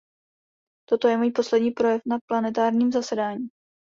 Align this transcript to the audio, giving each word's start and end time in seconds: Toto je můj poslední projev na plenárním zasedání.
Toto 0.89 1.07
je 1.07 1.17
můj 1.17 1.31
poslední 1.31 1.71
projev 1.71 2.01
na 2.05 2.17
plenárním 2.27 2.91
zasedání. 2.91 3.47